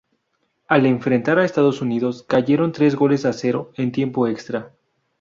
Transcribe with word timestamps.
Al 0.67 0.87
enfrentar 0.87 1.37
a 1.37 1.45
Estados 1.45 1.79
Unidos 1.79 2.23
cayeron 2.27 2.71
tres 2.71 2.95
goles 2.95 3.23
a 3.23 3.33
cero 3.33 3.69
en 3.75 3.91
tiempo 3.91 4.25
extra. 4.25 4.71